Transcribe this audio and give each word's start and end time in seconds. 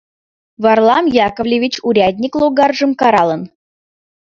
Варлам 0.63 1.05
Яковлевич 1.27 1.75
урядник 1.87 2.33
логаржым 2.41 2.91
каралын: 3.01 3.41